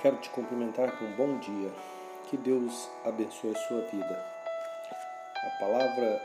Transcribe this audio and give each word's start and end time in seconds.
Quero 0.00 0.16
te 0.16 0.30
cumprimentar 0.30 0.96
com 0.96 1.04
um 1.04 1.12
bom 1.12 1.38
dia. 1.38 1.70
Que 2.30 2.36
Deus 2.38 2.88
abençoe 3.04 3.50
a 3.50 3.58
sua 3.68 3.82
vida. 3.82 4.24
A 5.36 5.60
palavra 5.60 6.22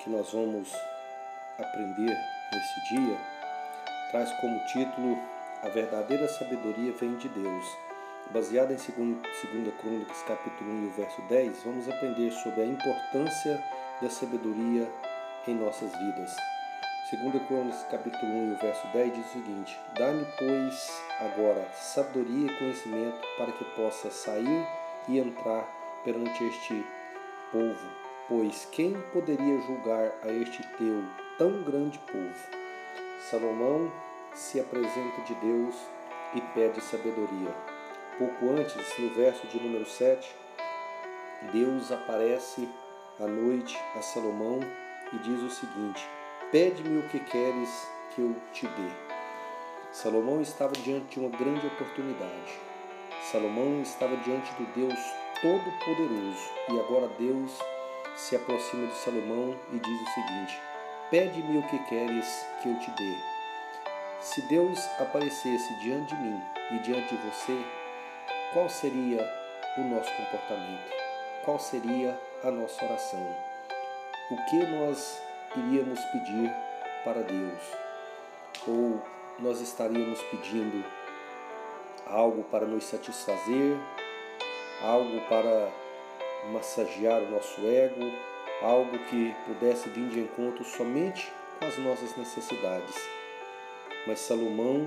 que 0.00 0.10
nós 0.10 0.32
vamos 0.32 0.72
aprender 1.56 2.18
nesse 2.52 2.94
dia 2.94 3.16
traz 4.10 4.32
como 4.40 4.58
título 4.66 5.16
A 5.62 5.68
verdadeira 5.68 6.26
sabedoria 6.26 6.92
vem 6.92 7.14
de 7.14 7.28
Deus. 7.28 7.64
Baseada 8.32 8.72
em 8.72 8.76
2 8.76 9.74
Crônicas, 9.80 10.22
capítulo 10.26 10.70
1 10.70 10.82
e 10.82 10.86
o 10.88 10.90
verso 10.90 11.22
10, 11.22 11.62
vamos 11.62 11.88
aprender 11.88 12.32
sobre 12.32 12.62
a 12.62 12.66
importância 12.66 13.62
da 14.02 14.10
sabedoria 14.10 14.90
em 15.46 15.54
nossas 15.54 15.92
vidas. 15.98 16.34
2 17.10 17.20
Crônicas, 17.46 17.82
capítulo 17.90 18.32
1 18.32 18.48
e 18.48 18.52
o 18.54 18.56
verso 18.56 18.86
10 18.88 19.12
diz 19.12 19.26
o 19.26 19.32
seguinte: 19.34 19.78
Dá-me, 19.98 20.24
pois, 20.38 21.02
agora 21.20 21.68
sabedoria 21.74 22.50
e 22.50 22.58
conhecimento 22.58 23.20
para 23.36 23.52
que 23.52 23.64
possa 23.76 24.10
sair 24.10 24.66
e 25.06 25.18
entrar 25.18 25.68
perante 26.02 26.42
este 26.44 26.82
povo, 27.52 27.90
pois 28.26 28.66
quem 28.72 28.98
poderia 29.12 29.60
julgar 29.60 30.12
a 30.22 30.28
este 30.28 30.62
teu 30.78 31.04
tão 31.36 31.62
grande 31.62 31.98
povo? 31.98 32.34
Salomão 33.28 33.92
se 34.32 34.58
apresenta 34.58 35.20
de 35.26 35.34
Deus 35.34 35.74
e 36.34 36.40
pede 36.54 36.80
sabedoria. 36.80 37.54
Pouco 38.16 38.48
antes, 38.48 38.98
no 38.98 39.10
verso 39.10 39.46
de 39.48 39.60
número 39.60 39.84
7, 39.84 40.34
Deus 41.52 41.92
aparece 41.92 42.66
à 43.20 43.26
noite 43.26 43.78
a 43.94 44.00
Salomão 44.00 44.60
e 45.12 45.18
diz 45.18 45.42
o 45.42 45.50
seguinte: 45.50 46.08
Pede-me 46.50 46.98
o 46.98 47.08
que 47.08 47.18
queres 47.18 47.88
que 48.14 48.20
eu 48.20 48.36
te 48.52 48.66
dê. 48.66 48.90
Salomão 49.90 50.40
estava 50.40 50.72
diante 50.72 51.14
de 51.14 51.20
uma 51.20 51.36
grande 51.36 51.66
oportunidade. 51.66 52.60
Salomão 53.30 53.80
estava 53.82 54.16
diante 54.18 54.52
do 54.54 54.64
Deus 54.74 54.98
Todo-Poderoso 55.40 56.50
e 56.70 56.80
agora 56.80 57.08
Deus 57.18 57.52
se 58.16 58.36
aproxima 58.36 58.86
de 58.86 58.94
Salomão 58.94 59.56
e 59.72 59.78
diz 59.78 60.00
o 60.00 60.14
seguinte: 60.14 60.60
Pede-me 61.10 61.58
o 61.58 61.62
que 61.68 61.78
queres 61.86 62.46
que 62.62 62.68
eu 62.68 62.78
te 62.78 62.90
dê. 62.92 63.14
Se 64.20 64.40
Deus 64.42 64.78
aparecesse 64.98 65.74
diante 65.80 66.14
de 66.14 66.22
mim 66.22 66.40
e 66.72 66.78
diante 66.78 67.16
de 67.16 67.22
você, 67.22 67.64
qual 68.52 68.68
seria 68.68 69.28
o 69.76 69.80
nosso 69.82 70.10
comportamento? 70.12 70.92
Qual 71.44 71.58
seria 71.58 72.18
a 72.42 72.50
nossa 72.50 72.84
oração? 72.84 73.36
O 74.30 74.36
que 74.48 74.64
nós 74.66 75.20
iríamos 75.60 76.00
pedir 76.06 76.50
para 77.04 77.22
Deus? 77.22 77.60
Ou 78.66 79.02
nós 79.38 79.60
estaríamos 79.60 80.20
pedindo 80.24 80.84
algo 82.06 82.44
para 82.44 82.66
nos 82.66 82.84
satisfazer, 82.84 83.76
algo 84.82 85.20
para 85.28 85.70
massagear 86.52 87.22
o 87.22 87.30
nosso 87.30 87.60
ego, 87.62 88.12
algo 88.62 88.98
que 89.10 89.34
pudesse 89.46 89.88
vir 89.88 90.08
de 90.08 90.20
encontro 90.20 90.64
somente 90.64 91.32
com 91.58 91.66
as 91.66 91.78
nossas 91.78 92.16
necessidades. 92.16 92.94
Mas 94.06 94.20
Salomão, 94.20 94.86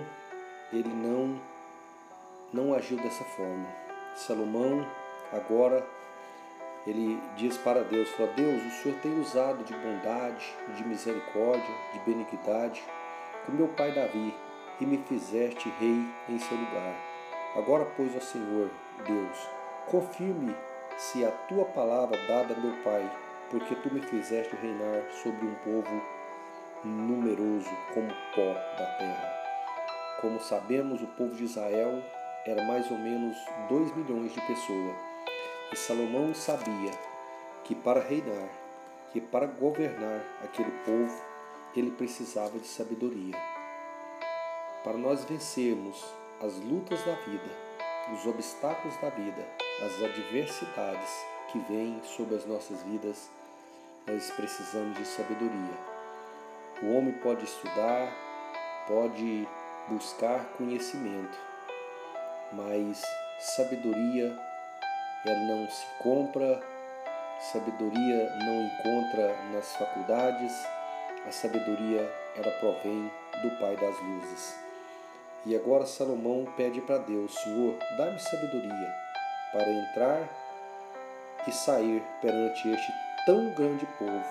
ele 0.72 0.90
não 0.90 1.40
não 2.54 2.74
agiu 2.74 2.98
dessa 2.98 3.24
forma. 3.24 3.68
Salomão 4.16 4.86
agora 5.34 5.86
ele 6.88 7.22
diz 7.36 7.58
para 7.58 7.84
Deus, 7.84 8.10
fala, 8.12 8.32
Deus, 8.34 8.64
o 8.64 8.72
Senhor 8.82 8.98
tem 9.02 9.20
usado 9.20 9.62
de 9.66 9.74
bondade, 9.74 10.56
de 10.74 10.88
misericórdia, 10.88 11.76
de 11.92 12.00
benignidade 12.00 12.82
com 13.46 13.52
meu 13.52 13.68
pai 13.68 13.92
Davi 13.92 14.34
e 14.80 14.86
me 14.86 14.98
fizeste 15.00 15.68
rei 15.80 16.02
em 16.30 16.40
seu 16.40 16.58
lugar. 16.58 16.96
Agora, 17.58 17.86
pois, 17.98 18.16
ó 18.16 18.22
Senhor, 18.22 18.70
Deus, 19.06 19.50
confirme 19.88 20.56
se 20.98 21.26
a 21.26 21.32
tua 21.50 21.66
palavra 21.66 22.18
dada 22.26 22.54
a 22.54 22.58
meu 22.58 22.74
pai, 22.84 23.12
porque 23.52 23.76
tu 23.76 23.94
me 23.94 24.02
fizeste 24.02 24.56
reinar 24.56 25.04
sobre 25.12 25.46
um 25.46 25.56
povo 25.56 26.02
numeroso 26.86 27.70
como 27.94 28.08
pó 28.34 28.54
da 28.54 28.86
terra. 28.98 29.34
Como 30.22 30.40
sabemos, 30.40 31.02
o 31.02 31.08
povo 31.08 31.36
de 31.36 31.44
Israel 31.44 32.02
era 32.46 32.64
mais 32.64 32.90
ou 32.90 32.98
menos 32.98 33.36
dois 33.68 33.94
milhões 33.94 34.34
de 34.34 34.40
pessoas 34.42 35.17
e 35.72 35.76
Salomão 35.76 36.34
sabia 36.34 36.92
que 37.66 37.76
para 37.76 38.00
reinar, 38.00 38.50
que 39.12 39.20
para 39.20 39.46
governar 39.46 40.22
aquele 40.44 40.72
povo, 40.86 41.22
ele 41.76 41.92
precisava 41.92 42.58
de 42.58 42.68
sabedoria. 42.68 43.36
Para 44.84 44.98
nós 44.98 45.26
vencermos 45.26 46.06
as 46.42 46.56
lutas 46.60 47.04
da 47.04 47.14
vida, 47.16 47.50
os 48.14 48.26
obstáculos 48.26 48.96
da 49.02 49.10
vida, 49.10 49.46
as 49.86 50.02
adversidades 50.02 51.26
que 51.52 51.60
vêm 51.60 52.02
sobre 52.04 52.36
as 52.36 52.46
nossas 52.46 52.82
vidas, 52.84 53.30
nós 54.08 54.32
precisamos 54.32 54.98
de 54.98 55.06
sabedoria. 55.06 55.78
O 56.82 56.94
homem 56.94 57.14
pode 57.16 57.44
estudar, 57.44 58.14
pode 58.88 59.46
buscar 59.90 60.46
conhecimento, 60.58 61.38
mas 62.54 63.02
sabedoria 63.40 64.48
ela 65.26 65.40
não 65.40 65.70
se 65.70 65.86
compra, 66.00 66.62
sabedoria 67.52 68.30
não 68.46 68.64
encontra 68.64 69.36
nas 69.54 69.76
faculdades, 69.76 70.54
a 71.28 71.32
sabedoria 71.32 72.10
ela 72.36 72.52
provém 72.60 73.12
do 73.42 73.52
Pai 73.60 73.76
das 73.76 74.00
luzes. 74.00 74.56
E 75.46 75.56
agora 75.56 75.86
Salomão 75.86 76.46
pede 76.58 76.82
para 76.82 76.98
Deus, 77.00 77.34
Senhor, 77.36 77.76
dá-me 77.98 78.20
sabedoria 78.20 78.94
para 79.52 79.70
entrar 79.70 80.30
e 81.48 81.52
sair 81.52 82.04
perante 82.22 82.70
este 82.70 82.92
tão 83.26 83.54
grande 83.54 83.86
povo. 83.98 84.26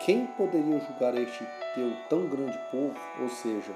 Quem 0.00 0.26
poderia 0.26 0.80
julgar 0.80 1.14
este 1.16 1.46
teu 1.74 1.96
tão 2.08 2.26
grande 2.28 2.58
povo? 2.70 2.98
Ou 3.20 3.28
seja, 3.28 3.72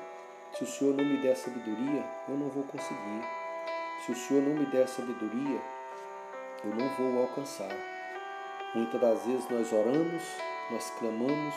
se 0.54 0.64
o 0.64 0.66
Senhor 0.66 0.94
não 0.94 1.04
me 1.04 1.18
der 1.18 1.36
sabedoria, 1.36 2.04
eu 2.28 2.36
não 2.36 2.48
vou 2.48 2.64
conseguir. 2.64 3.22
Se 4.04 4.12
o 4.12 4.16
Senhor 4.16 4.42
não 4.42 4.54
me 4.54 4.66
der 4.66 4.88
sabedoria, 4.88 5.60
eu 6.66 6.74
não 6.74 6.88
vou 6.96 7.22
alcançar. 7.22 7.70
Muitas 8.74 9.00
das 9.00 9.24
vezes 9.24 9.48
nós 9.48 9.72
oramos, 9.72 10.22
nós 10.70 10.90
clamamos 10.98 11.54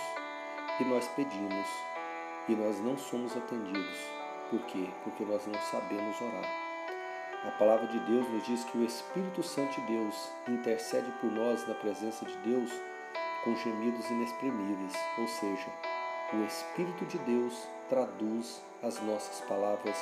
e 0.80 0.84
nós 0.86 1.08
pedimos 1.16 1.68
e 2.48 2.56
nós 2.56 2.80
não 2.80 2.96
somos 2.98 3.36
atendidos. 3.36 3.98
Por 4.52 4.60
quê? 4.68 4.90
Porque 5.04 5.26
nós 5.26 5.46
não 5.48 5.60
sabemos 5.62 6.22
orar. 6.22 6.70
A 7.48 7.52
palavra 7.58 7.88
de 7.88 8.00
Deus 8.00 8.30
nos 8.30 8.46
diz 8.46 8.64
que 8.66 8.78
o 8.78 8.84
Espírito 8.84 9.42
Santo 9.42 9.82
de 9.82 9.88
Deus 9.88 10.30
intercede 10.48 11.12
por 11.22 11.32
nós 11.32 11.68
na 11.68 11.74
presença 11.74 12.26
de 12.26 12.38
Deus 12.38 12.72
com 13.44 13.56
gemidos 13.56 14.10
inexprimíveis, 14.10 14.94
ou 15.18 15.28
seja, 15.28 15.70
o 16.34 16.44
Espírito 16.46 17.06
de 17.06 17.18
Deus 17.20 17.68
traduz 17.90 18.62
as 18.84 19.02
nossas 19.02 19.40
palavras 19.48 19.98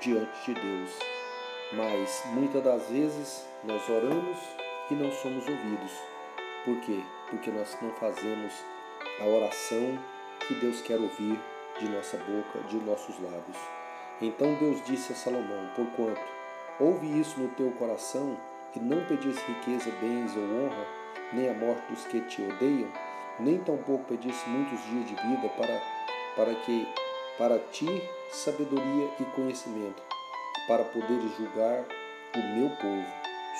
diante 0.00 0.52
de 0.52 0.60
Deus 0.60 1.23
mas 1.72 2.22
muitas 2.26 2.62
das 2.62 2.88
vezes 2.88 3.46
nós 3.64 3.88
oramos 3.88 4.38
e 4.90 4.94
não 4.94 5.10
somos 5.10 5.46
ouvidos. 5.48 5.92
Por 6.64 6.80
quê? 6.80 7.00
Porque 7.30 7.50
nós 7.50 7.76
não 7.80 7.90
fazemos 7.92 8.52
a 9.20 9.24
oração 9.24 9.98
que 10.46 10.54
Deus 10.54 10.80
quer 10.80 10.98
ouvir 10.98 11.38
de 11.78 11.88
nossa 11.88 12.16
boca, 12.18 12.60
de 12.68 12.76
nossos 12.76 13.18
lábios. 13.20 13.58
Então 14.20 14.54
Deus 14.54 14.82
disse 14.84 15.12
a 15.12 15.16
Salomão: 15.16 15.70
Porquanto 15.74 16.20
ouve 16.78 17.20
isso 17.20 17.38
no 17.40 17.48
teu 17.50 17.70
coração 17.72 18.36
e 18.74 18.78
não 18.78 19.04
pedis 19.06 19.38
riqueza, 19.42 19.90
bens 20.00 20.36
ou 20.36 20.42
honra, 20.42 20.86
nem 21.32 21.48
a 21.48 21.54
morte 21.54 21.86
dos 21.90 22.04
que 22.06 22.20
te 22.22 22.42
odeiam, 22.42 22.88
nem 23.38 23.58
tampouco 23.58 24.04
pedisse 24.04 24.48
muitos 24.48 24.80
dias 24.84 25.06
de 25.06 25.14
vida 25.14 25.48
para, 25.56 25.82
para 26.36 26.54
que 26.54 26.86
para 27.38 27.58
ti 27.58 27.86
sabedoria 28.30 29.10
e 29.18 29.24
conhecimento, 29.34 30.02
para 30.66 30.84
poderes 30.84 31.36
julgar 31.36 31.84
o 32.34 32.38
meu 32.56 32.70
povo, 32.76 33.06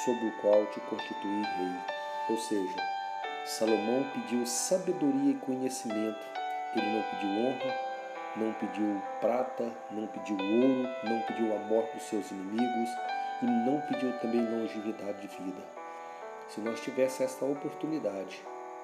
sobre 0.05 0.27
o 0.27 0.33
qual 0.41 0.67
te 0.67 0.81
constituí 0.81 1.43
rei. 1.43 1.77
Ou 2.31 2.39
seja, 2.39 2.77
Salomão 3.45 4.05
pediu 4.15 4.47
sabedoria 4.47 5.33
e 5.33 5.35
conhecimento. 5.35 6.27
Ele 6.75 6.97
não 6.97 7.03
pediu 7.03 7.29
honra, 7.29 7.75
não 8.37 8.53
pediu 8.55 9.03
prata, 9.21 9.71
não 9.91 10.07
pediu 10.07 10.37
ouro, 10.37 10.89
não 11.05 11.21
pediu 11.23 11.55
a 11.55 11.59
morte 11.61 11.95
dos 11.95 12.05
seus 12.05 12.31
inimigos 12.31 12.91
e 13.43 13.47
não 13.47 13.81
pediu 13.83 14.19
também 14.19 14.41
longevidade 14.41 15.21
de 15.21 15.29
vida. 15.29 15.63
Se 16.49 16.61
nós 16.61 16.81
tivéssemos 16.81 17.33
esta 17.33 17.45
oportunidade 17.45 18.43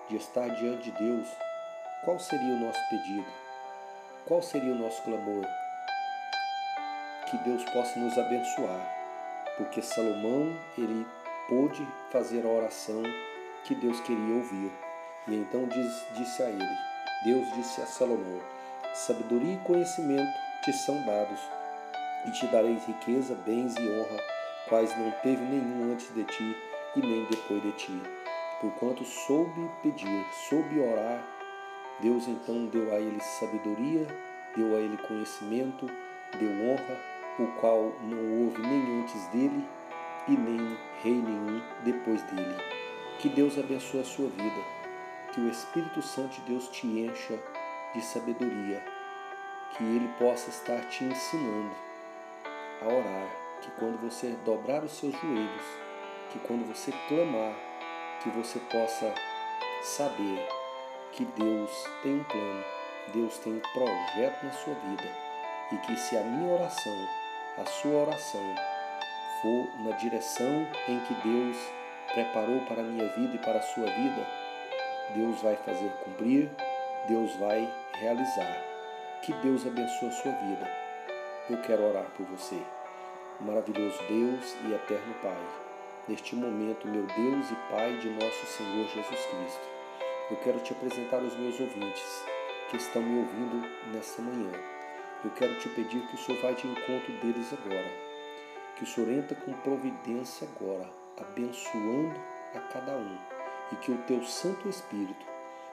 de 0.08 0.16
estar 0.16 0.48
diante 0.48 0.90
de 0.90 0.98
Deus, 0.98 1.26
qual 2.04 2.18
seria 2.18 2.54
o 2.54 2.60
nosso 2.60 2.80
pedido? 2.90 3.26
Qual 4.26 4.42
seria 4.42 4.72
o 4.72 4.78
nosso 4.78 5.02
clamor? 5.02 5.46
Que 7.30 7.38
Deus 7.38 7.62
possa 7.70 7.98
nos 8.00 8.18
abençoar, 8.18 8.80
porque 9.56 9.80
Salomão 9.80 10.52
ele 10.76 11.06
pôde 11.48 11.86
fazer 12.10 12.44
a 12.44 12.48
oração 12.48 13.02
que 13.64 13.74
Deus 13.74 14.00
queria 14.00 14.34
ouvir. 14.34 14.72
E 15.28 15.34
então 15.36 15.66
diz, 15.68 16.06
disse 16.16 16.42
a 16.42 16.48
ele, 16.48 16.78
Deus 17.24 17.52
disse 17.54 17.80
a 17.80 17.86
Salomão: 17.86 18.40
Sabedoria 18.94 19.54
e 19.54 19.58
conhecimento 19.58 20.32
te 20.64 20.72
são 20.72 21.00
dados, 21.06 21.40
e 22.26 22.32
te 22.32 22.46
darei 22.48 22.78
riqueza, 22.86 23.34
bens 23.46 23.76
e 23.76 23.88
honra, 23.88 24.22
quais 24.68 24.96
não 24.98 25.10
teve 25.22 25.42
nenhum 25.42 25.92
antes 25.92 26.12
de 26.14 26.24
ti 26.24 26.56
e 26.96 27.00
nem 27.00 27.24
depois 27.26 27.62
de 27.62 27.72
ti. 27.72 28.02
Porquanto 28.60 29.04
soube 29.04 29.70
pedir, 29.82 30.26
soube 30.48 30.80
orar, 30.80 31.22
Deus 32.00 32.26
então 32.26 32.66
deu 32.66 32.92
a 32.92 32.98
ele 32.98 33.20
sabedoria, 33.20 34.06
deu 34.56 34.74
a 34.76 34.80
ele 34.80 34.96
conhecimento, 34.98 35.86
deu 36.38 36.50
honra, 36.50 37.09
o 37.38 37.46
qual 37.60 37.92
não 38.02 38.44
houve 38.44 38.60
nem 38.62 39.00
antes 39.00 39.26
dele 39.28 39.64
e 40.28 40.32
nem 40.32 40.78
rei 41.02 41.14
nenhum 41.14 41.62
depois 41.84 42.22
dele. 42.24 42.56
Que 43.18 43.28
Deus 43.28 43.58
abençoe 43.58 44.00
a 44.00 44.04
sua 44.04 44.28
vida, 44.28 44.62
que 45.32 45.40
o 45.40 45.48
Espírito 45.48 46.02
Santo 46.02 46.40
de 46.40 46.52
Deus 46.52 46.68
te 46.68 46.86
encha 46.86 47.38
de 47.94 48.02
sabedoria, 48.02 48.82
que 49.76 49.84
ele 49.84 50.08
possa 50.18 50.50
estar 50.50 50.80
te 50.88 51.04
ensinando 51.04 51.74
a 52.82 52.86
orar, 52.86 53.28
que 53.60 53.70
quando 53.72 54.00
você 54.00 54.36
dobrar 54.44 54.82
os 54.84 54.92
seus 54.92 55.14
joelhos, 55.20 55.64
que 56.30 56.38
quando 56.40 56.66
você 56.66 56.92
clamar, 57.08 57.54
que 58.22 58.30
você 58.30 58.58
possa 58.58 59.14
saber 59.82 60.48
que 61.12 61.24
Deus 61.24 61.70
tem 62.02 62.20
um 62.20 62.24
plano, 62.24 62.64
Deus 63.12 63.38
tem 63.38 63.54
um 63.54 63.60
projeto 63.60 64.44
na 64.44 64.52
sua 64.52 64.74
vida 64.74 65.10
e 65.72 65.76
que 65.78 65.96
se 65.96 66.16
a 66.16 66.22
minha 66.22 66.54
oração, 66.54 67.08
a 67.58 67.66
sua 67.66 68.02
oração, 68.02 68.54
for 69.42 69.68
na 69.84 69.96
direção 69.96 70.66
em 70.88 71.00
que 71.00 71.14
Deus 71.14 71.56
preparou 72.12 72.60
para 72.62 72.80
a 72.80 72.84
minha 72.84 73.08
vida 73.08 73.34
e 73.34 73.38
para 73.38 73.58
a 73.58 73.62
sua 73.62 73.86
vida, 73.86 74.26
Deus 75.14 75.40
vai 75.42 75.56
fazer 75.56 75.90
cumprir, 76.04 76.50
Deus 77.08 77.34
vai 77.36 77.68
realizar. 77.94 78.56
Que 79.22 79.32
Deus 79.34 79.66
abençoe 79.66 80.08
a 80.08 80.12
sua 80.12 80.32
vida. 80.32 80.70
Eu 81.48 81.60
quero 81.62 81.82
orar 81.88 82.06
por 82.16 82.24
você. 82.26 82.60
Maravilhoso 83.40 83.98
Deus 84.08 84.56
e 84.64 84.72
eterno 84.72 85.14
Pai, 85.22 85.38
neste 86.06 86.36
momento, 86.36 86.86
meu 86.86 87.06
Deus 87.06 87.50
e 87.50 87.54
Pai 87.70 87.96
de 87.98 88.10
nosso 88.10 88.46
Senhor 88.46 88.86
Jesus 88.88 89.26
Cristo, 89.26 89.68
eu 90.30 90.36
quero 90.38 90.60
te 90.60 90.72
apresentar 90.72 91.22
os 91.22 91.36
meus 91.36 91.58
ouvintes 91.58 92.24
que 92.70 92.76
estão 92.76 93.02
me 93.02 93.20
ouvindo 93.20 93.66
nesta 93.92 94.22
manhã. 94.22 94.79
Eu 95.22 95.30
quero 95.32 95.58
te 95.58 95.68
pedir 95.68 96.06
que 96.06 96.14
o 96.14 96.18
Senhor 96.18 96.40
vá 96.40 96.52
de 96.52 96.66
encontro 96.66 97.12
deles 97.20 97.52
agora. 97.52 97.90
Que 98.76 98.84
o 98.84 98.86
Senhor 98.86 99.10
entra 99.10 99.36
com 99.36 99.52
providência 99.52 100.48
agora, 100.56 100.88
abençoando 101.20 102.18
a 102.54 102.60
cada 102.72 102.92
um, 102.92 103.18
e 103.72 103.76
que 103.76 103.92
o 103.92 103.98
teu 104.06 104.24
Santo 104.24 104.66
Espírito 104.68 105.26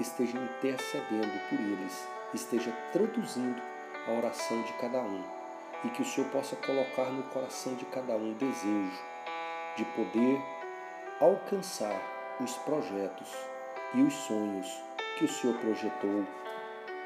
esteja 0.00 0.36
intercedendo 0.36 1.38
por 1.48 1.60
eles, 1.60 2.08
esteja 2.34 2.72
traduzindo 2.92 3.62
a 4.08 4.12
oração 4.12 4.60
de 4.62 4.72
cada 4.74 5.00
um, 5.00 5.22
e 5.84 5.88
que 5.90 6.02
o 6.02 6.04
Senhor 6.04 6.28
possa 6.30 6.56
colocar 6.56 7.04
no 7.04 7.22
coração 7.24 7.74
de 7.74 7.84
cada 7.86 8.16
um 8.16 8.32
desejo 8.32 9.02
de 9.76 9.84
poder 9.84 10.42
alcançar 11.20 11.96
os 12.40 12.56
projetos 12.58 13.32
e 13.94 14.02
os 14.02 14.12
sonhos 14.12 14.82
que 15.16 15.24
o 15.24 15.28
Senhor 15.28 15.56
projetou 15.58 16.26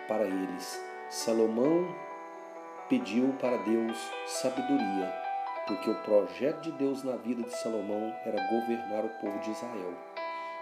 para 0.08 0.24
eles. 0.24 0.82
Salomão 1.10 1.86
pediu 2.92 3.32
para 3.40 3.56
Deus 3.56 3.96
sabedoria 4.26 5.10
porque 5.66 5.88
o 5.88 6.02
projeto 6.02 6.60
de 6.60 6.72
Deus 6.72 7.02
na 7.02 7.16
vida 7.16 7.42
de 7.42 7.56
Salomão 7.56 8.14
era 8.22 8.36
governar 8.50 9.02
o 9.02 9.08
povo 9.18 9.38
de 9.38 9.50
Israel. 9.50 9.94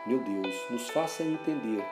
Meu 0.07 0.21
Deus, 0.23 0.55
nos 0.71 0.89
faça 0.91 1.25
entender 1.25 1.85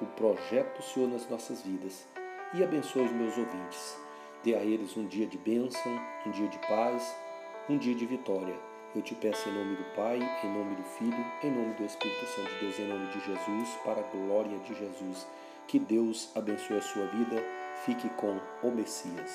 o 0.00 0.06
projeto 0.06 0.78
do 0.78 0.82
Senhor 0.82 1.08
nas 1.08 1.28
nossas 1.30 1.62
vidas 1.62 2.04
e 2.52 2.64
abençoe 2.64 3.04
os 3.04 3.12
meus 3.12 3.38
ouvintes. 3.38 3.96
Dê 4.42 4.56
a 4.56 4.64
eles 4.64 4.96
um 4.96 5.06
dia 5.06 5.28
de 5.28 5.38
bênção, 5.38 6.00
um 6.26 6.32
dia 6.32 6.48
de 6.48 6.58
paz, 6.66 7.14
um 7.68 7.78
dia 7.78 7.94
de 7.94 8.06
vitória. 8.06 8.56
Eu 8.92 9.02
te 9.02 9.14
peço 9.14 9.48
em 9.48 9.52
nome 9.52 9.76
do 9.76 9.84
Pai, 9.94 10.18
em 10.42 10.52
nome 10.52 10.74
do 10.74 10.82
Filho, 10.82 11.24
em 11.44 11.50
nome 11.52 11.74
do 11.74 11.84
Espírito 11.84 12.26
Santo 12.26 12.52
de 12.54 12.58
Deus, 12.58 12.78
em 12.80 12.88
nome 12.88 13.06
de 13.06 13.20
Jesus, 13.20 13.68
para 13.84 14.00
a 14.00 14.16
glória 14.16 14.58
de 14.58 14.74
Jesus. 14.74 15.24
Que 15.68 15.78
Deus 15.78 16.32
abençoe 16.34 16.78
a 16.78 16.82
sua 16.82 17.06
vida. 17.06 17.40
Fique 17.84 18.08
com 18.10 18.40
o 18.62 18.70
Messias. 18.70 19.30